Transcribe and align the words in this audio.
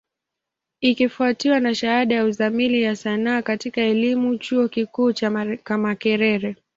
Ikifwatiwa 0.81 1.59
na 1.59 1.75
shahada 1.75 2.15
ya 2.15 2.23
Uzamili 2.25 2.83
ya 2.83 2.95
Sanaa 2.95 3.41
katika 3.41 3.81
elimu, 3.81 4.37
chuo 4.37 4.67
kikuu 4.67 5.11
cha 5.13 5.29
Makerere. 5.77 6.55